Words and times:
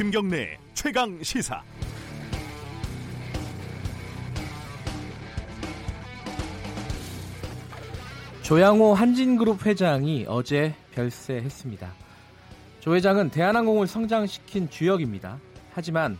김경래 0.00 0.56
최강 0.72 1.22
시사. 1.22 1.62
조양호 8.40 8.94
한진그룹 8.94 9.66
회장이 9.66 10.24
어제 10.26 10.74
별세했습니다. 10.92 11.92
조 12.80 12.94
회장은 12.94 13.28
대한항공을 13.28 13.86
성장시킨 13.86 14.70
주역입니다. 14.70 15.38
하지만 15.74 16.16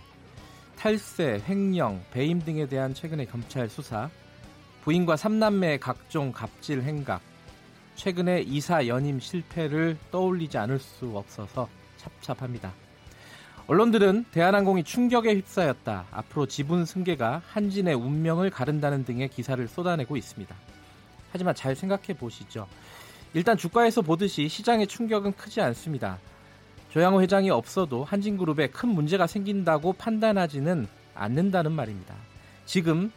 탈세, 0.77 1.43
횡령, 1.49 2.05
배임 2.11 2.39
등에 2.41 2.67
대한 2.67 2.93
최근의 2.93 3.29
검찰 3.29 3.71
수사, 3.71 4.11
부인과 4.83 5.17
삼남매의 5.17 5.81
각종 5.81 6.33
갑질 6.33 6.83
행각, 6.83 7.23
최근의 7.95 8.47
이사 8.47 8.87
연임 8.87 9.19
실패를 9.19 9.97
떠올리지 10.11 10.59
않을 10.59 10.79
수 10.79 11.17
없어서 11.17 11.67
찹찹합니다. 11.97 12.90
언론들은 13.71 14.25
대한항공이 14.33 14.83
충격에 14.83 15.33
휩싸였다. 15.33 16.07
앞으로 16.11 16.47
지분 16.47 16.85
승계가 16.85 17.43
한진의 17.47 17.95
운명을 17.95 18.51
가른다는 18.51 19.05
등의 19.05 19.29
기사를 19.29 19.65
쏟아내고 19.69 20.17
있습니다. 20.17 20.53
하지만 21.31 21.55
잘 21.55 21.77
생각해 21.77 22.15
보시죠. 22.19 22.67
일단 23.33 23.57
주가에서 23.57 24.03
보듯이 24.03 24.49
시장의 24.49 24.89
충격은 24.89 25.35
크지 25.37 25.61
않습니다. 25.61 26.19
조양호 26.89 27.23
회장이 27.23 27.51
없어도 27.51 28.03
한진그룹에 28.03 28.71
큰 28.71 28.89
문제가 28.89 29.29
생긴다고 29.29 29.93
판단하지는 29.93 30.89
않는다는 31.15 31.71
말입니다. 31.71 32.17
지금 32.67 33.13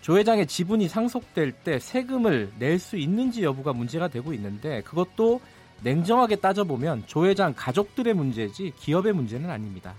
조 0.00 0.18
회장의 0.18 0.48
지분이 0.48 0.88
상속될 0.88 1.52
때 1.52 1.78
세금을 1.78 2.50
낼 2.58 2.80
수 2.80 2.96
있는지 2.96 3.44
여부가 3.44 3.72
문제가 3.72 4.08
되고 4.08 4.32
있는데 4.32 4.80
그것도 4.80 5.40
냉정하게 5.82 6.36
따져보면 6.36 7.04
조 7.06 7.26
회장 7.26 7.54
가족들의 7.56 8.14
문제지 8.14 8.72
기업의 8.76 9.12
문제는 9.12 9.50
아닙니다. 9.50 9.94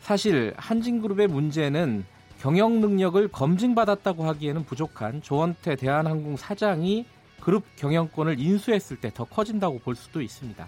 사실 0.00 0.54
한진그룹의 0.56 1.28
문제는 1.28 2.04
경영 2.40 2.80
능력을 2.80 3.28
검증받았다고 3.28 4.24
하기에는 4.24 4.64
부족한 4.64 5.22
조원태 5.22 5.76
대한항공 5.76 6.36
사장이 6.36 7.06
그룹 7.40 7.64
경영권을 7.76 8.38
인수했을 8.40 9.00
때 9.00 9.10
더 9.10 9.24
커진다고 9.24 9.78
볼 9.78 9.94
수도 9.94 10.22
있습니다. 10.22 10.66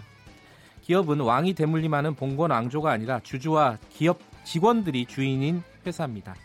기업은 0.83 1.19
왕이 1.19 1.53
대물림하는 1.53 2.15
봉건 2.15 2.51
왕조가 2.51 2.91
아니라 2.91 3.19
주주와 3.21 3.77
기업 3.89 4.19
직원들이 4.43 5.07
주인인 5.07 5.63
회사입니다. 5.85 6.35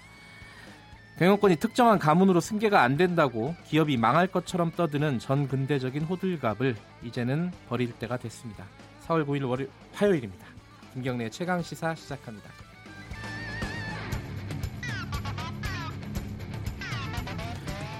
경영권이 1.18 1.56
특정한 1.56 1.98
가문으로 1.98 2.40
승계가 2.40 2.82
안 2.82 2.96
된다고 2.96 3.54
기업이 3.66 3.96
망할 3.96 4.26
것처럼 4.26 4.70
떠드는 4.72 5.18
전 5.18 5.48
근대적인 5.48 6.02
호들갑을 6.04 6.76
이제는 7.04 7.52
버릴 7.68 7.92
때가 7.92 8.16
됐습니다. 8.16 8.64
4월 9.06 9.26
9일 9.26 9.48
월요 9.48 9.66
화요일입니다. 9.92 10.46
김경래 10.94 11.28
최강 11.28 11.62
시사 11.62 11.94
시작합니다. 11.94 12.50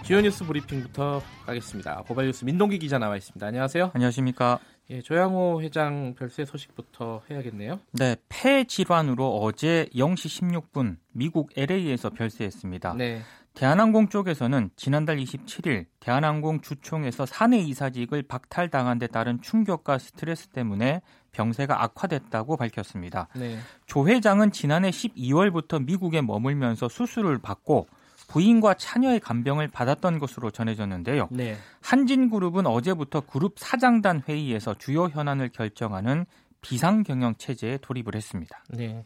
주요 0.02 0.20
뉴스 0.20 0.44
브리핑부터 0.44 1.22
가겠습니다. 1.46 2.02
고발 2.08 2.26
뉴스 2.26 2.44
민동기 2.44 2.80
기자 2.80 2.98
나와 2.98 3.16
있습니다. 3.16 3.46
안녕하세요. 3.46 3.92
안녕하십니까. 3.94 4.58
예, 4.90 5.00
조양호 5.00 5.62
회장 5.62 6.14
별세 6.18 6.44
소식부터 6.44 7.22
해야겠네요. 7.30 7.78
네, 7.92 8.16
폐 8.28 8.64
질환으로 8.64 9.38
어제 9.38 9.88
0시 9.94 10.50
16분 10.72 10.96
미국 11.12 11.50
LA에서 11.56 12.10
별세했습니다. 12.10 12.94
네. 12.94 13.22
대한항공 13.54 14.08
쪽에서는 14.08 14.70
지난달 14.74 15.18
27일 15.18 15.86
대한항공 16.00 16.60
주총에서 16.60 17.24
사내 17.24 17.58
이사직을 17.58 18.22
박탈당한 18.22 18.98
데 18.98 19.06
따른 19.06 19.40
충격과 19.40 19.98
스트레스 19.98 20.48
때문에 20.48 21.02
병세가 21.30 21.84
악화됐다고 21.84 22.56
밝혔습니다. 22.56 23.28
네. 23.36 23.58
조 23.86 24.08
회장은 24.08 24.50
지난해 24.50 24.90
12월부터 24.90 25.84
미국에 25.84 26.20
머물면서 26.20 26.88
수술을 26.88 27.38
받고 27.38 27.86
부인과 28.30 28.74
차녀의 28.74 29.18
간병을 29.18 29.68
받았던 29.68 30.20
것으로 30.20 30.52
전해졌는데요. 30.52 31.28
네. 31.32 31.56
한진그룹은 31.82 32.64
어제부터 32.64 33.22
그룹 33.22 33.58
사장단 33.58 34.22
회의에서 34.28 34.74
주요 34.74 35.08
현안을 35.08 35.48
결정하는 35.48 36.26
비상경영 36.60 37.34
체제에 37.38 37.78
돌입을 37.78 38.14
했습니다. 38.14 38.62
네. 38.70 39.04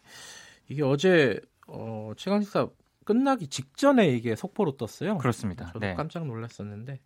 이게 0.69 0.83
어제 0.83 1.41
어, 1.67 2.13
최강식사 2.19 2.69
끝나기 3.05 3.47
직전에 3.49 4.09
이게 4.09 4.35
속보로 4.35 4.77
떴어요. 4.77 5.19
그렇습니다. 5.19 5.67
저도 5.67 5.81
네. 5.81 5.95
깜짝 5.95 6.27
놀랐었는데 6.27 7.01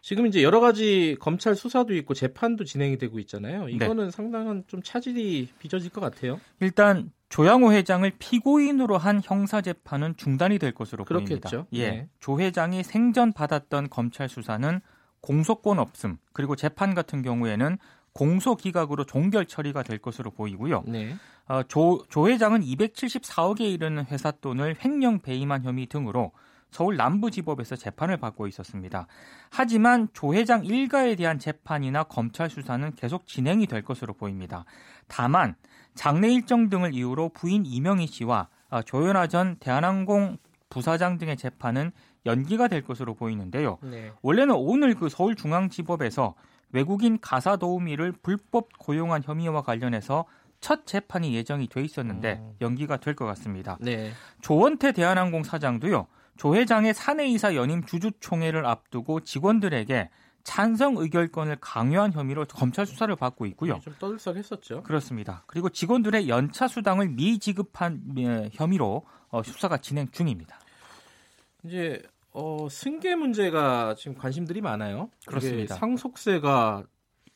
지금 0.00 0.26
이제 0.26 0.42
여러 0.42 0.60
가지 0.60 1.16
검찰 1.20 1.54
수사도 1.54 1.94
있고 1.94 2.14
재판도 2.14 2.64
진행이 2.64 2.98
되고 2.98 3.18
있잖아요. 3.20 3.66
네. 3.66 3.72
이거는 3.72 4.06
네. 4.06 4.10
상당한 4.10 4.64
좀 4.66 4.82
차질이 4.82 5.48
빚어질 5.58 5.90
것 5.90 6.00
같아요. 6.00 6.40
일단 6.60 7.12
조양호 7.28 7.72
회장을 7.72 8.10
피고인으로 8.18 8.98
한 8.98 9.20
형사 9.22 9.60
재판은 9.60 10.16
중단이 10.16 10.58
될 10.58 10.72
것으로 10.72 11.04
그렇겠죠. 11.04 11.48
보입니다. 11.48 11.66
예. 11.72 11.90
네. 11.90 12.08
조 12.20 12.40
회장이 12.40 12.82
생전 12.82 13.32
받았던 13.32 13.90
검찰 13.90 14.28
수사는 14.28 14.80
공소권 15.20 15.78
없음 15.78 16.18
그리고 16.32 16.56
재판 16.56 16.94
같은 16.94 17.22
경우에는 17.22 17.78
공소 18.12 18.56
기각으로 18.56 19.04
종결 19.04 19.46
처리가 19.46 19.82
될 19.82 19.98
것으로 19.98 20.30
보이고요. 20.30 20.84
네. 20.86 21.14
어, 21.48 21.62
조, 21.64 22.04
조 22.08 22.28
회장은 22.28 22.60
274억에 22.60 23.60
이르는 23.60 24.06
회사 24.06 24.30
돈을 24.30 24.76
횡령 24.84 25.20
배임한 25.20 25.64
혐의 25.64 25.86
등으로 25.86 26.32
서울 26.70 26.96
남부지법에서 26.96 27.76
재판을 27.76 28.16
받고 28.16 28.46
있었습니다. 28.48 29.06
하지만 29.50 30.08
조 30.14 30.34
회장 30.34 30.64
일가에 30.64 31.16
대한 31.16 31.38
재판이나 31.38 32.04
검찰 32.04 32.48
수사는 32.48 32.94
계속 32.94 33.26
진행이 33.26 33.66
될 33.66 33.82
것으로 33.82 34.14
보입니다. 34.14 34.64
다만 35.06 35.54
장례 35.94 36.32
일정 36.32 36.70
등을 36.70 36.94
이유로 36.94 37.30
부인 37.30 37.66
이명희 37.66 38.06
씨와 38.06 38.48
어, 38.70 38.82
조현아 38.82 39.26
전 39.26 39.56
대한항공 39.60 40.38
부사장 40.70 41.18
등의 41.18 41.36
재판은 41.36 41.92
연기가 42.24 42.68
될 42.68 42.82
것으로 42.82 43.14
보이는데요. 43.14 43.78
네. 43.82 44.10
원래는 44.22 44.54
오늘 44.54 44.94
그 44.94 45.10
서울중앙지법에서 45.10 46.34
외국인 46.72 47.18
가사 47.20 47.56
도우미를 47.56 48.12
불법 48.22 48.76
고용한 48.78 49.22
혐의와 49.22 49.62
관련해서 49.62 50.24
첫 50.60 50.86
재판이 50.86 51.34
예정이 51.34 51.68
돼 51.68 51.82
있었는데 51.82 52.34
음. 52.40 52.54
연기가 52.60 52.96
될 52.96 53.14
것 53.14 53.24
같습니다. 53.26 53.76
네. 53.80 54.12
조원태 54.40 54.92
대한항공 54.92 55.42
사장도요. 55.42 56.06
조 56.36 56.54
회장의 56.56 56.94
사내이사 56.94 57.54
연임 57.54 57.84
주주총회를 57.84 58.64
앞두고 58.64 59.20
직원들에게 59.20 60.08
찬성 60.44 60.96
의결권을 60.96 61.58
강요한 61.60 62.12
혐의로 62.12 62.44
검찰 62.46 62.86
수사를 62.86 63.14
받고 63.14 63.46
있고요. 63.46 63.78
좀 63.80 63.94
떠들썩했었죠. 63.98 64.82
그렇습니다. 64.82 65.44
그리고 65.46 65.68
직원들의 65.68 66.28
연차 66.28 66.66
수당을 66.66 67.10
미지급한 67.10 68.02
예, 68.18 68.50
혐의로 68.52 69.04
어, 69.28 69.42
수사가 69.42 69.76
진행 69.78 70.08
중입니다. 70.10 70.58
이제 71.64 72.02
어, 72.32 72.66
승계 72.70 73.14
문제가 73.14 73.94
지금 73.96 74.16
관심들이 74.16 74.60
많아요. 74.60 75.10
그렇습니다. 75.26 75.74
상속세가 75.76 76.84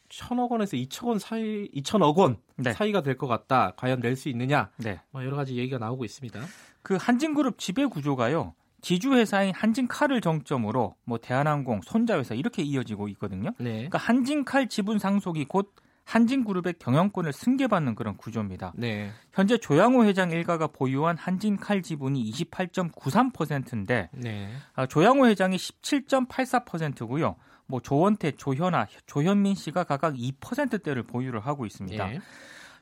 천억 0.09 0.53
원에서 0.53 0.77
2천 0.77 1.09
원 1.09 1.19
사이, 1.19 1.69
2천억 1.75 2.17
원 2.17 2.39
네. 2.57 2.73
사이가 2.73 3.03
될 3.03 3.17
것 3.19 3.27
같다. 3.27 3.73
과연 3.77 4.01
낼 4.01 4.17
수 4.17 4.29
있느냐? 4.29 4.71
네. 4.79 5.01
뭐 5.11 5.25
여러 5.25 5.37
가지 5.37 5.57
얘기가 5.57 5.79
나오고 5.79 6.05
있습니다. 6.05 6.41
그 6.83 6.97
한진그룹 6.99 7.59
지배 7.59 7.85
구조가요. 7.87 8.55
지주회사인 8.83 9.53
한진칼을 9.55 10.21
정점으로 10.21 10.95
뭐 11.05 11.19
대한항공, 11.19 11.81
손자회사 11.83 12.35
이렇게 12.37 12.63
이어지고 12.63 13.09
있거든요. 13.09 13.51
네. 13.59 13.73
그러니까 13.73 13.99
한진칼 13.99 14.69
지분 14.69 14.99
상속이 15.01 15.47
곧 15.47 15.75
한진그룹의 16.07 16.75
경영권을 16.79 17.33
승계받는 17.33 17.97
그런 17.97 18.17
구조입니다. 18.17 18.73
네. 18.77 19.11
현재 19.33 19.59
조양호 19.59 20.05
회장 20.05 20.31
일가가 20.31 20.69
보유한 20.69 21.17
한진칼 21.19 21.83
지분이 21.83 22.31
28.93%인데 22.31 24.09
네. 24.13 24.49
아, 24.75 24.87
조양호 24.87 25.27
회장이 25.27 25.57
17.84%고요. 25.57 27.37
뭐 27.67 27.81
조원태, 27.81 28.33
조현아, 28.33 28.87
조현민 29.07 29.57
씨가 29.57 29.83
각각 29.85 30.15
2%대를 30.15 31.03
보유를 31.03 31.41
하고 31.41 31.67
있습니다. 31.67 32.07
네. 32.07 32.21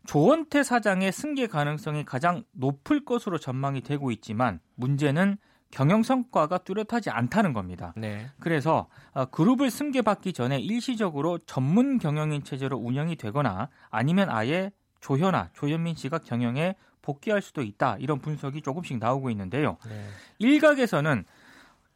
조원태 0.06 0.62
사장의 0.62 1.10
승계 1.10 1.46
가능성이 1.46 2.04
가장 2.04 2.44
높을 2.52 3.06
것으로 3.06 3.38
전망이 3.38 3.80
되고 3.80 4.10
있지만 4.10 4.60
문제는 4.74 5.38
경영 5.74 6.04
성과가 6.04 6.58
뚜렷하지 6.58 7.10
않다는 7.10 7.52
겁니다. 7.52 7.92
네. 7.96 8.30
그래서 8.38 8.86
어, 9.12 9.24
그룹을 9.24 9.70
승계받기 9.70 10.32
전에 10.32 10.60
일시적으로 10.60 11.38
전문 11.38 11.98
경영인 11.98 12.44
체제로 12.44 12.76
운영이 12.76 13.16
되거나 13.16 13.68
아니면 13.90 14.30
아예 14.30 14.70
조현아, 15.00 15.50
조현민 15.52 15.96
씨가 15.96 16.18
경영에 16.18 16.76
복귀할 17.02 17.42
수도 17.42 17.62
있다. 17.62 17.96
이런 17.98 18.20
분석이 18.20 18.62
조금씩 18.62 18.98
나오고 18.98 19.30
있는데요. 19.30 19.76
네. 19.88 20.06
일각에서는 20.38 21.24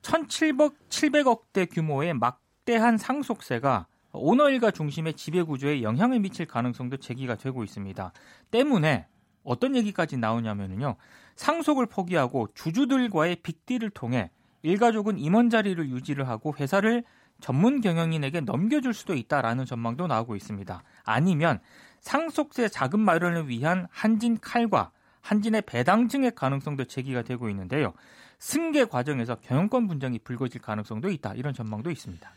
1,700억대 0.02 1.72
규모의 1.72 2.14
막대한 2.14 2.98
상속세가 2.98 3.86
오너 4.12 4.50
일가 4.50 4.72
중심의 4.72 5.14
지배 5.14 5.42
구조에 5.42 5.82
영향을 5.82 6.18
미칠 6.18 6.46
가능성도 6.46 6.96
제기가 6.96 7.36
되고 7.36 7.62
있습니다. 7.62 8.12
때문에 8.50 9.06
어떤 9.44 9.76
얘기까지 9.76 10.16
나오냐면요. 10.16 10.96
상속을 11.38 11.86
포기하고 11.86 12.48
주주들과의 12.54 13.36
빅딜을 13.36 13.90
통해 13.90 14.30
일가족은 14.62 15.18
임원 15.18 15.50
자리를 15.50 15.88
유지를 15.88 16.28
하고 16.28 16.52
회사를 16.58 17.04
전문 17.40 17.80
경영인에게 17.80 18.40
넘겨줄 18.40 18.92
수도 18.92 19.14
있다라는 19.14 19.64
전망도 19.64 20.08
나오고 20.08 20.34
있습니다. 20.34 20.82
아니면 21.04 21.60
상속세 22.00 22.68
자금 22.68 23.00
마련을 23.00 23.48
위한 23.48 23.86
한진 23.90 24.38
칼과 24.40 24.90
한진의 25.20 25.62
배당 25.62 26.08
증액 26.08 26.34
가능성도 26.34 26.84
제기가 26.86 27.22
되고 27.22 27.48
있는데요. 27.50 27.94
승계 28.40 28.86
과정에서 28.86 29.36
경영권 29.36 29.86
분쟁이 29.86 30.18
불거질 30.18 30.60
가능성도 30.60 31.08
있다. 31.10 31.34
이런 31.34 31.54
전망도 31.54 31.90
있습니다. 31.92 32.28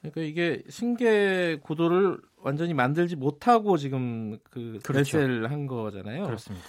그러니까 0.00 0.20
이게 0.20 0.62
승계 0.68 1.60
구도를 1.62 2.18
완전히 2.36 2.74
만들지 2.74 3.16
못하고 3.16 3.78
지금 3.78 4.38
그 4.50 4.78
그렇죠. 4.82 5.18
한 5.18 5.66
거잖아요. 5.66 6.26
그렇습니다. 6.26 6.66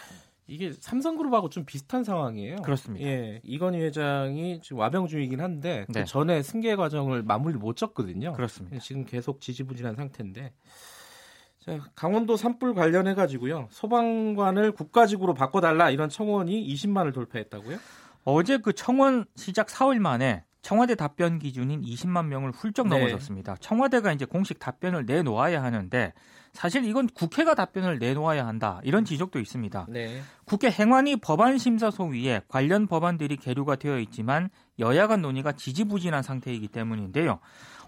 이게 0.52 0.74
삼성그룹하고 0.74 1.50
좀 1.50 1.64
비슷한 1.64 2.04
상황이에요. 2.04 2.58
그렇습니다. 2.58 3.06
예, 3.06 3.40
이건희 3.44 3.80
회장이 3.80 4.60
지금 4.62 4.80
와병 4.80 5.08
중이긴 5.08 5.40
한데 5.40 5.86
그 5.88 5.94
네. 5.94 6.02
그 6.02 6.06
전에 6.06 6.42
승계 6.44 6.76
과정을 6.76 7.24
마무리 7.24 7.56
못 7.56 7.78
졌거든요. 7.78 8.34
그렇습니다. 8.34 8.78
지금 8.80 9.06
계속 9.06 9.40
지지부진한 9.40 9.96
상태인데. 9.96 10.52
자, 11.60 11.80
강원도 11.96 12.36
산불 12.36 12.74
관련해 12.74 13.14
가지고요. 13.14 13.68
소방관을 13.72 14.74
국가직으로 14.74 15.34
바꿔달라 15.34 15.90
이런 15.90 16.10
청원이 16.10 16.68
20만을 16.74 17.14
돌파했다고요? 17.14 17.78
어제 18.26 18.58
그 18.58 18.74
청원 18.74 19.26
시작 19.36 19.68
4일 19.68 20.00
만에 20.00 20.44
청와대 20.62 20.96
답변 20.96 21.40
기준인 21.40 21.82
20만 21.82 22.28
명을 22.28 22.52
훌쩍 22.52 22.88
네. 22.88 22.98
넘어섰습니다. 22.98 23.56
청와대가 23.60 24.14
이제 24.14 24.26
공식 24.26 24.60
답변을 24.60 25.06
내놓아야 25.06 25.64
하는데 25.64 26.14
사실 26.54 26.86
이건 26.86 27.08
국회가 27.08 27.56
답변을 27.56 27.98
내놓아야 28.00 28.46
한다 28.46 28.80
이런 28.84 29.04
지적도 29.06 29.40
있습니다. 29.40 29.88
네. 29.90 30.22
국회 30.46 30.70
행안위 30.70 31.16
법안심사소위에 31.18 32.42
관련 32.48 32.88
법안들이 32.88 33.38
계류가 33.38 33.78
되어 33.78 34.00
있지만 34.00 34.50
여야 34.80 35.08
간 35.08 35.22
논의가 35.22 35.54
지지부진한 35.54 36.22
상태이기 36.24 36.68
때문인데요. 36.68 37.40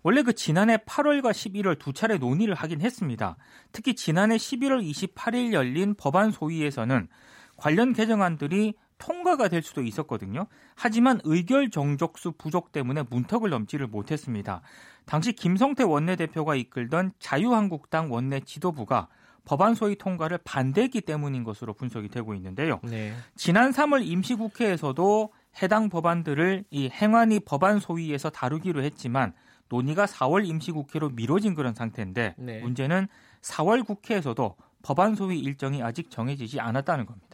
원래 0.01 0.21
그 0.21 0.33
지난해 0.33 0.77
8월과 0.77 1.31
11월 1.31 1.79
두 1.79 1.93
차례 1.93 2.17
논의를 2.17 2.55
하긴 2.55 2.81
했습니다. 2.81 3.37
특히 3.71 3.95
지난해 3.95 4.35
11월 4.35 4.83
28일 4.83 5.53
열린 5.53 5.95
법안 5.95 6.31
소위에서는 6.31 7.07
관련 7.55 7.93
개정안들이 7.93 8.73
통과가 9.03 9.49
될 9.49 9.61
수도 9.61 9.81
있었거든요. 9.81 10.47
하지만 10.75 11.19
의결 11.25 11.69
정족수 11.69 12.31
부족 12.37 12.71
때문에 12.71 13.03
문턱을 13.09 13.49
넘지를 13.49 13.87
못했습니다. 13.87 14.61
당시 15.05 15.33
김성태 15.33 15.83
원내대표가 15.83 16.55
이끌던 16.55 17.11
자유한국당 17.19 18.13
원내 18.13 18.39
지도부가 18.41 19.09
법안 19.43 19.75
소위 19.75 19.97
통과를 19.97 20.39
반대했기 20.45 21.01
때문인 21.01 21.43
것으로 21.43 21.73
분석이 21.73 22.07
되고 22.07 22.33
있는데요. 22.33 22.79
네. 22.83 23.13
지난 23.35 23.71
3월 23.71 24.05
임시국회에서도 24.05 25.33
해당 25.61 25.89
법안들을 25.89 26.63
이 26.71 26.89
행안위 26.89 27.41
법안 27.41 27.79
소위에서 27.79 28.29
다루기로 28.29 28.83
했지만 28.83 29.33
논의가 29.67 30.05
4월 30.05 30.47
임시국회로 30.47 31.09
미뤄진 31.09 31.55
그런 31.55 31.73
상태인데 31.73 32.35
네. 32.37 32.61
문제는 32.61 33.09
4월 33.41 33.85
국회에서도 33.85 34.55
법안 34.81 35.15
소위 35.15 35.39
일정이 35.39 35.83
아직 35.83 36.09
정해지지 36.09 36.61
않았다는 36.61 37.05
겁니다. 37.05 37.32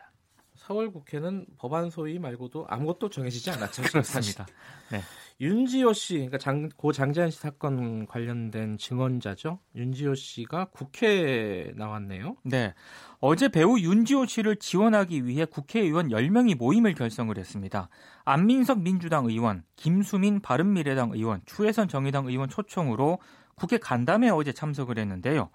4월 0.69 0.93
국회는 0.93 1.45
법안 1.57 1.89
소위 1.89 2.19
말고도 2.19 2.65
아무것도 2.69 3.09
정해지지 3.09 3.51
않았죠. 3.51 3.81
그렇습니다. 3.91 4.45
네. 4.91 5.01
윤지호 5.41 5.93
씨, 5.93 6.15
그러니까 6.15 6.37
장, 6.37 6.67
고 6.75 6.91
장재한 6.91 7.31
씨 7.31 7.39
사건 7.39 8.05
관련된 8.07 8.77
증언자죠. 8.77 9.59
윤지호 9.73 10.15
씨가 10.15 10.65
국회에 10.71 11.71
나왔네요. 11.75 12.35
네. 12.43 12.73
어제 13.21 13.47
배우 13.47 13.79
윤지호 13.79 14.25
씨를 14.25 14.57
지원하기 14.57 15.25
위해 15.25 15.45
국회의원 15.45 16.09
10명이 16.09 16.57
모임을 16.57 16.93
결성을 16.93 17.35
했습니다. 17.37 17.89
안민석 18.25 18.81
민주당 18.81 19.25
의원, 19.25 19.63
김수민 19.77 20.41
바른미래당 20.41 21.11
의원, 21.13 21.41
추혜선 21.45 21.87
정의당 21.87 22.27
의원 22.27 22.49
초청으로 22.49 23.19
국회 23.55 23.77
간담회에 23.77 24.29
어제 24.29 24.51
참석을 24.51 24.97
했는데요. 24.97 25.49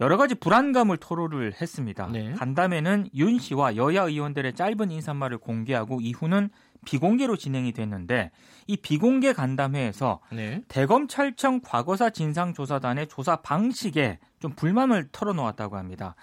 여러 0.00 0.18
가지 0.18 0.34
불안감을 0.34 0.98
토로를 0.98 1.54
했습니다. 1.60 2.08
네. 2.12 2.32
간담회는 2.32 3.08
윤 3.14 3.38
씨와 3.38 3.76
여야 3.76 4.02
의원들의 4.02 4.54
짧은 4.54 4.90
인사말을 4.90 5.38
공개하고 5.38 6.00
이후는 6.02 6.50
비공개로 6.84 7.36
진행이 7.36 7.72
됐는데 7.72 8.30
이 8.66 8.76
비공개 8.76 9.32
간담회에서 9.32 10.20
네. 10.32 10.62
대검찰청 10.68 11.60
과거사 11.64 12.10
진상조사단의 12.10 13.08
조사 13.08 13.36
방식에 13.36 14.18
좀 14.38 14.52
불만을 14.52 15.08
털어놓았다고 15.12 15.76
합니다. 15.78 16.14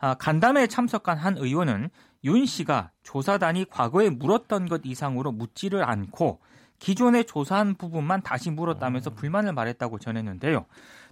아, 0.00 0.14
간담회에 0.14 0.66
참석한 0.66 1.16
한 1.16 1.38
의원은 1.38 1.90
윤 2.24 2.46
씨가 2.46 2.90
조사단이 3.04 3.66
과거에 3.70 4.10
물었던 4.10 4.68
것 4.68 4.82
이상으로 4.84 5.30
묻지를 5.30 5.84
않고 5.84 6.40
기존에 6.80 7.22
조사한 7.22 7.76
부분만 7.76 8.22
다시 8.22 8.50
물었다면서 8.50 9.10
음. 9.10 9.14
불만을 9.14 9.52
말했다고 9.52 9.98
전했는데요. 9.98 10.66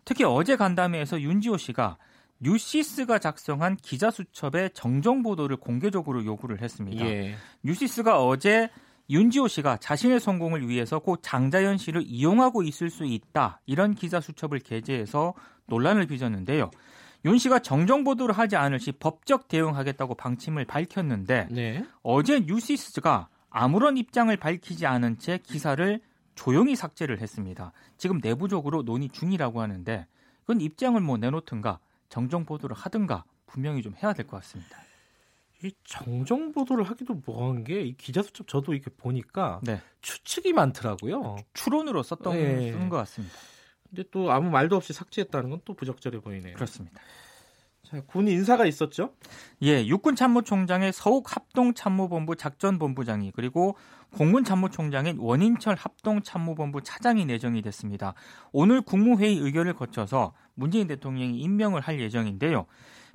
특히 0.04 0.24
어제 0.24 0.56
간담회에서 0.56 1.20
윤지오 1.20 1.58
씨가 1.58 1.98
뉴시스가 2.40 3.18
작성한 3.18 3.76
기자 3.76 4.10
수첩의 4.10 4.70
정정 4.74 5.22
보도를 5.22 5.56
공개적으로 5.56 6.24
요구를 6.24 6.62
했습니다. 6.62 7.04
예. 7.04 7.34
뉴시스가 7.62 8.24
어제 8.24 8.70
윤지오 9.10 9.48
씨가 9.48 9.78
자신의 9.78 10.20
성공을 10.20 10.68
위해서 10.68 10.98
고 10.98 11.16
장자연 11.16 11.78
씨를 11.78 12.02
이용하고 12.06 12.62
있을 12.62 12.90
수 12.90 13.04
있다 13.04 13.60
이런 13.66 13.94
기자 13.94 14.20
수첩을 14.20 14.60
게재해서 14.60 15.34
논란을 15.66 16.06
빚었는데요. 16.06 16.70
윤 17.24 17.38
씨가 17.38 17.60
정정 17.60 18.04
보도를 18.04 18.36
하지 18.36 18.56
않을 18.56 18.78
시 18.78 18.92
법적 18.92 19.48
대응하겠다고 19.48 20.14
방침을 20.14 20.66
밝혔는데 20.66 21.48
네. 21.50 21.84
어제 22.02 22.40
뉴시스가 22.40 23.28
아무런 23.50 23.96
입장을 23.96 24.34
밝히지 24.36 24.86
않은 24.86 25.18
채 25.18 25.38
기사를 25.38 26.00
조용히 26.34 26.76
삭제를 26.76 27.20
했습니다. 27.20 27.72
지금 27.96 28.20
내부적으로 28.22 28.82
논의 28.82 29.08
중이라고 29.08 29.60
하는데 29.60 30.06
그건 30.42 30.60
입장을 30.60 31.00
뭐 31.00 31.16
내놓든가 31.16 31.80
정정 32.08 32.44
보도를 32.44 32.74
하든가 32.76 33.24
분명히 33.46 33.82
좀 33.82 33.94
해야 34.02 34.12
될 34.12 34.26
것 34.26 34.36
같습니다. 34.38 34.78
이 35.64 35.72
정정 35.84 36.52
보도를 36.52 36.84
하기도 36.84 37.14
뭐한 37.26 37.64
게 37.64 37.82
이 37.82 37.96
기자 37.96 38.22
수첩 38.22 38.46
저도 38.46 38.74
이렇게 38.74 38.90
보니까 38.96 39.60
네. 39.64 39.80
추측이 40.02 40.52
많더라고요. 40.52 41.36
추론으로 41.54 42.02
썼던 42.02 42.32
네. 42.34 42.72
쓰는 42.72 42.88
것 42.88 42.96
같습니다. 42.98 43.34
근데 43.88 44.04
또 44.10 44.30
아무 44.30 44.50
말도 44.50 44.76
없이 44.76 44.92
삭제했다는 44.92 45.50
건 45.50 45.60
또 45.64 45.74
부적절해 45.74 46.20
보이네요. 46.20 46.54
그렇습니다. 46.54 47.00
자, 47.90 48.02
군 48.06 48.28
인사가 48.28 48.66
있었죠? 48.66 49.14
예, 49.62 49.86
육군 49.86 50.14
참모총장의 50.14 50.92
서욱 50.92 51.34
합동 51.34 51.72
참모본부 51.72 52.36
작전 52.36 52.78
본부장이 52.78 53.32
그리고 53.34 53.76
공군 54.10 54.44
참모총장인 54.44 55.16
원인철 55.18 55.74
합동 55.74 56.22
참모본부 56.22 56.82
차장이 56.82 57.24
내정이 57.24 57.62
됐습니다. 57.62 58.12
오늘 58.52 58.82
국무회의 58.82 59.38
의결을 59.38 59.72
거쳐서 59.74 60.34
문재인 60.54 60.86
대통령이 60.86 61.38
임명을 61.40 61.80
할 61.80 61.98
예정인데요. 61.98 62.66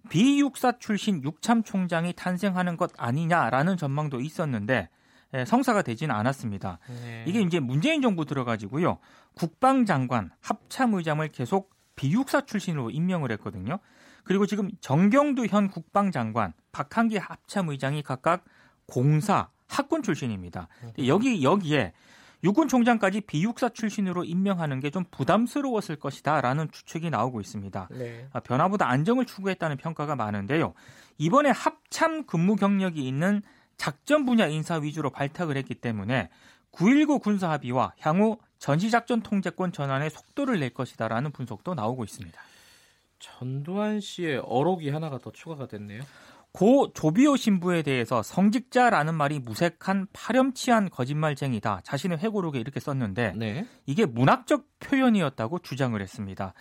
비육사 0.09 0.79
출신 0.79 1.23
육참 1.23 1.63
총장이 1.63 2.13
탄생하는 2.13 2.75
것 2.75 2.91
아니냐라는 2.97 3.77
전망도 3.77 4.21
있었는데 4.21 4.89
예, 5.35 5.45
성사가 5.45 5.83
되지는 5.83 6.15
않았습니다. 6.15 6.79
네. 6.87 7.25
이게 7.27 7.41
이제 7.41 7.59
문재인 7.59 8.01
정부 8.01 8.25
들어가지고요. 8.25 8.97
국방장관, 9.35 10.31
합참의장을 10.41 11.27
계속 11.29 11.71
비육사 11.95 12.41
출신으로 12.41 12.89
임명을 12.89 13.31
했거든요. 13.33 13.79
그리고 14.23 14.45
지금 14.45 14.69
정경두 14.81 15.47
현 15.47 15.69
국방장관, 15.69 16.53
박한기 16.71 17.17
합참의장이 17.17 18.03
각각 18.03 18.43
공사, 18.85 19.49
학군 19.67 20.03
출신입니다. 20.03 20.67
여기 21.07 21.43
여기에 21.43 21.93
육군 22.43 22.67
총장까지 22.67 23.21
비육사 23.21 23.69
출신으로 23.69 24.25
임명하는 24.25 24.79
게 24.81 24.89
좀 24.89 25.05
부담스러웠을 25.11 25.95
것이다라는 25.95 26.69
추측이 26.71 27.09
나오고 27.09 27.39
있습니다. 27.41 27.87
네. 27.91 28.27
아, 28.33 28.39
변화보다 28.41 28.89
안정을 28.89 29.25
추구했다는 29.25 29.77
평가가 29.77 30.15
많은데요. 30.15 30.73
이번에 31.17 31.49
합참 31.51 32.25
근무 32.25 32.55
경력이 32.55 33.07
있는 33.07 33.41
작전 33.77 34.25
분야 34.25 34.47
인사 34.47 34.75
위주로 34.75 35.09
발탁을 35.09 35.57
했기 35.57 35.73
때문에 35.73 36.29
9.19 36.73 37.21
군사 37.21 37.49
합의와 37.51 37.93
향후 37.99 38.37
전시작전 38.59 39.21
통제권 39.21 39.71
전환에 39.71 40.09
속도를 40.09 40.59
낼 40.59 40.71
것이다라는 40.73 41.31
분석도 41.31 41.73
나오고 41.75 42.03
있습니다. 42.03 42.39
전두환 43.23 44.01
씨의 44.01 44.41
어록이 44.45 44.89
하나가 44.89 45.17
더 45.17 45.31
추가가 45.31 45.65
됐네요. 45.65 46.01
고 46.51 46.91
조비오 46.93 47.37
신부에 47.37 47.81
대해서 47.81 48.21
성직자라는 48.21 49.15
말이 49.15 49.39
무색한 49.39 50.07
파렴치한 50.11 50.89
거짓말쟁이다. 50.89 51.81
자신의 51.83 52.17
회고록에 52.19 52.59
이렇게 52.59 52.79
썼는데 52.81 53.33
네. 53.37 53.65
이게 53.85 54.05
문학적 54.05 54.65
표현이었다고 54.79 55.59
주장을 55.59 55.99
했습니다. 55.99 56.53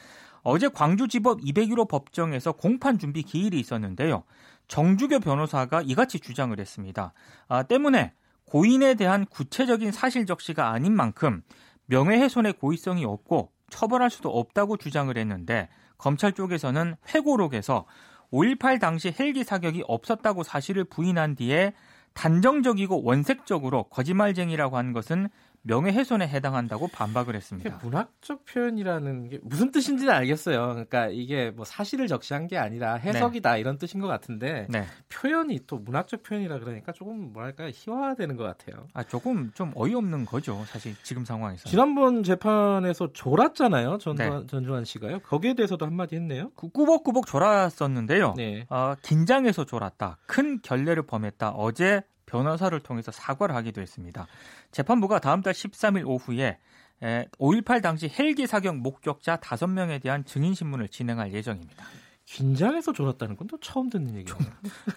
어제 0.43 0.69
광주지법 0.69 1.41
201호 1.41 1.89
법정에서 1.89 2.53
공판 2.53 2.99
준비 2.99 3.23
기일이 3.23 3.59
있었는데요. 3.59 4.23
정주교 4.69 5.19
변호사가 5.19 5.83
이같이 5.83 6.21
주장을 6.21 6.59
했습니다. 6.59 7.13
아, 7.49 7.65
때문에 7.65 8.13
고인에 8.47 8.95
대한 8.95 9.27
구체적인 9.27 9.91
사실 9.91 10.27
적시가 10.27 10.71
아닌 10.71 10.95
만큼 10.95 11.43
명예훼손의 11.87 12.55
고의성이 12.55 13.05
없고 13.05 13.51
처벌할 13.69 14.11
수도 14.11 14.31
없다고 14.31 14.77
주장을 14.77 15.15
했는데 15.17 15.69
검찰 16.03 16.33
쪽에서는 16.33 16.97
회고록에서 17.15 17.87
5.18 18.33 18.81
당시 18.81 19.15
헬기 19.19 19.45
사격이 19.45 19.85
없었다고 19.87 20.43
사실을 20.43 20.83
부인한 20.83 21.37
뒤에 21.37 21.75
단정적이고 22.15 23.05
원색적으로 23.05 23.85
거짓말쟁이라고 23.85 24.77
한 24.77 24.93
것은 24.93 25.29
명예훼손에 25.63 26.27
해당한다고 26.27 26.89
반박을 26.89 27.37
했습니다. 27.37 27.79
문학적 27.83 28.45
표현이라는 28.47 29.29
게 29.29 29.39
무슨 29.43 29.71
뜻인지는 29.71 30.13
알겠어요. 30.13 30.69
그러니까 30.71 31.09
이게 31.09 31.51
뭐 31.51 31.65
사실을 31.65 32.09
적시한 32.09 32.49
게 32.49 32.59
아니라 32.59 32.95
해석이다 32.95 33.55
네. 33.55 33.61
이런 33.61 33.79
뜻인 33.79 34.01
것 34.01 34.09
같은데 34.09 34.67
네. 34.69 34.85
표현이 35.09 35.61
또 35.67 35.79
문학적 35.79 36.23
표현이라 36.23 36.59
그러니까 36.59 36.93
조금 36.93 37.33
뭐랄까 37.33 37.71
희화되는 37.73 38.37
것 38.37 38.45
같아요. 38.45 38.87
아 38.93 39.05
조금 39.05 39.53
좀 39.55 39.73
어이없는 39.75 40.27
거죠. 40.27 40.65
사실 40.67 40.95
지금 41.03 41.25
상황에서. 41.25 41.69
지난번 41.69 42.23
재판에서 42.23 43.13
졸았잖아요. 43.13 43.99
전, 43.99 44.17
네. 44.17 44.31
전주환 44.49 44.85
씨가요. 44.85 45.21
거기에 45.21 45.55
대해서도 45.55 45.87
한마디 45.87 46.17
했네요. 46.17 46.51
그 46.57 46.69
꾸벅꾸벅 46.71 47.27
졸았었는데요. 47.27 48.35
네. 48.37 48.67
어, 48.69 48.95
긴장해서 49.03 49.65
졸았다. 49.65 50.19
큰 50.27 50.61
결례를 50.61 51.05
범했다. 51.05 51.51
어제 51.51 52.03
변호사를 52.33 52.79
통해서 52.81 53.13
사과를 53.13 53.55
하기도 53.55 53.83
했습니다. 53.83 54.27
재판부가 54.71 55.19
다음 55.19 55.43
달 55.43 55.53
13일 55.53 56.07
오후에 56.07 56.59
5.18 57.03 57.83
당시 57.83 58.11
헬기 58.19 58.47
사격 58.47 58.77
목격자 58.79 59.37
5명에 59.37 60.01
대한 60.01 60.25
증인 60.25 60.55
신문을 60.55 60.89
진행할 60.89 61.33
예정입니다. 61.35 61.85
긴장해서 62.25 62.93
졸았다는 62.95 63.37
건 63.37 63.47
또 63.49 63.59
처음 63.61 63.91
듣는 63.91 64.17
얘기예요. 64.17 64.39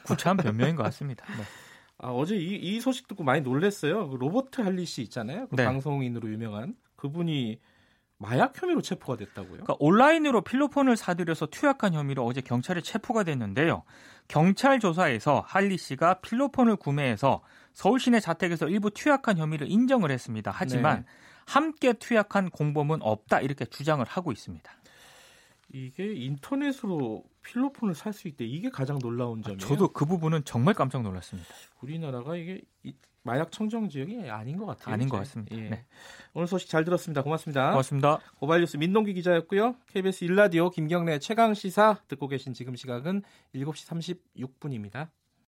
구차한 0.05 0.37
변명인 0.37 0.75
것 0.77 0.83
같습니다. 0.83 1.25
네. 1.35 1.43
아, 1.97 2.09
어제 2.09 2.37
이, 2.37 2.55
이, 2.55 2.79
소식 2.79 3.07
듣고 3.07 3.23
많이 3.23 3.41
놀랐어요. 3.41 4.09
그 4.09 4.15
로버트 4.15 4.61
할리 4.61 4.85
씨 4.85 5.01
있잖아요. 5.01 5.47
그 5.47 5.55
네. 5.55 5.65
방송인으로 5.65 6.29
유명한 6.29 6.75
그분이 6.95 7.59
마약 8.17 8.61
혐의로 8.61 8.81
체포가 8.81 9.17
됐다고요? 9.17 9.51
그러니까 9.51 9.75
온라인으로 9.79 10.41
필로폰을 10.41 10.95
사들여서 10.95 11.47
투약한 11.47 11.93
혐의로 11.93 12.25
어제 12.25 12.39
경찰에 12.39 12.81
체포가 12.81 13.23
됐는데요. 13.23 13.83
경찰 14.27 14.79
조사에서 14.79 15.43
할리 15.45 15.77
씨가 15.77 16.15
필로폰을 16.21 16.77
구매해서 16.77 17.41
서울 17.73 17.99
시내 17.99 18.19
자택에서 18.19 18.67
일부 18.67 18.89
투약한 18.89 19.37
혐의를 19.37 19.69
인정을 19.69 20.11
했습니다. 20.11 20.51
하지만 20.53 20.99
네. 21.01 21.05
함께 21.45 21.93
투약한 21.93 22.49
공범은 22.49 23.01
없다 23.01 23.41
이렇게 23.41 23.65
주장을 23.65 24.03
하고 24.05 24.31
있습니다. 24.31 24.71
이게 25.73 26.13
인터넷으로 26.13 27.23
필로폰을 27.43 27.93
살 27.95 28.13
수 28.13 28.27
있대. 28.27 28.45
이게 28.45 28.69
가장 28.69 28.97
놀라운 28.99 29.41
점이에요. 29.41 29.59
저도 29.59 29.89
그 29.89 30.05
부분은 30.05 30.45
정말 30.45 30.73
깜짝 30.73 31.01
놀랐습니다. 31.01 31.49
우리나라가 31.81 32.35
이게 32.35 32.61
마약 33.25 33.51
청정 33.51 33.89
지역이 33.89 34.29
아닌 34.29 34.55
것 34.55 34.67
같아요. 34.67 34.93
아닌 34.93 35.09
것 35.09 35.17
같습니다. 35.17 35.57
예. 35.57 35.69
네. 35.69 35.85
오늘 36.35 36.47
소식 36.47 36.69
잘 36.69 36.85
들었습니다. 36.85 37.23
고맙습니다. 37.23 37.71
고맙습니다. 37.71 38.19
고발뉴스 38.39 38.77
민동기 38.77 39.15
기자였고요. 39.15 39.75
KBS 39.87 40.25
일라디오 40.25 40.69
김경래 40.69 41.17
최강 41.17 41.55
시사 41.55 42.01
듣고 42.07 42.27
계신 42.27 42.53
지금 42.53 42.75
시각은 42.75 43.23
7시 43.55 44.21
36분입니다. 44.59 45.09